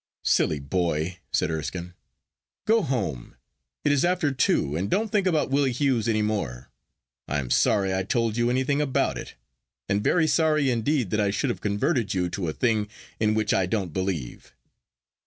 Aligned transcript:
'Silly 0.23 0.59
boy!' 0.59 1.19
said 1.31 1.51
Erskine. 1.51 1.93
'Go 2.65 2.81
home: 2.81 3.35
it 3.83 3.91
is 3.91 4.03
after 4.03 4.31
two, 4.31 4.75
and 4.75 4.89
don't 4.89 5.11
think 5.11 5.27
about 5.27 5.51
Willie 5.51 5.71
Hughes 5.71 6.07
any 6.07 6.23
more. 6.23 6.71
I 7.27 7.37
am 7.37 7.51
sorry 7.51 7.93
I 7.93 8.01
told 8.01 8.35
you 8.35 8.49
anything 8.49 8.81
about 8.81 9.15
it, 9.19 9.35
and 9.87 10.03
very 10.03 10.25
sorry 10.25 10.71
indeed 10.71 11.11
that 11.11 11.19
I 11.21 11.29
should 11.29 11.51
have 11.51 11.61
converted 11.61 12.15
you 12.15 12.29
to 12.31 12.47
a 12.49 12.53
thing 12.53 12.87
in 13.19 13.35
which 13.35 13.53
I 13.53 13.67
don't 13.67 13.93
believe. 13.93 14.55